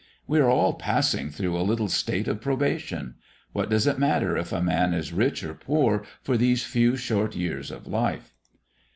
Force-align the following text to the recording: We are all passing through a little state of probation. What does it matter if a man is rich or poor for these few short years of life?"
We 0.25 0.39
are 0.39 0.49
all 0.49 0.73
passing 0.73 1.29
through 1.29 1.55
a 1.55 1.61
little 1.61 1.87
state 1.87 2.27
of 2.27 2.41
probation. 2.41 3.17
What 3.53 3.69
does 3.69 3.85
it 3.85 3.99
matter 3.99 4.35
if 4.35 4.51
a 4.51 4.59
man 4.59 4.95
is 4.95 5.13
rich 5.13 5.43
or 5.43 5.53
poor 5.53 6.03
for 6.23 6.37
these 6.37 6.63
few 6.63 6.95
short 6.97 7.35
years 7.35 7.69
of 7.69 7.85
life?" 7.85 8.33